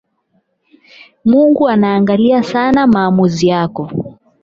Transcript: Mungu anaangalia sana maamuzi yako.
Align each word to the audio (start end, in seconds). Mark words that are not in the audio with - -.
Mungu 1.25 1.69
anaangalia 1.69 2.43
sana 2.43 2.87
maamuzi 2.87 3.47
yako. 3.47 3.91